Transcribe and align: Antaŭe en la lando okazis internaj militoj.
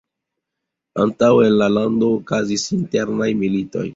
Antaŭe 1.03 1.43
en 1.49 1.59
la 1.59 1.67
lando 1.75 2.09
okazis 2.21 2.65
internaj 2.79 3.31
militoj. 3.45 3.87